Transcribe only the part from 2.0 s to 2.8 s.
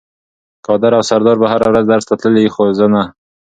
ته تلل خو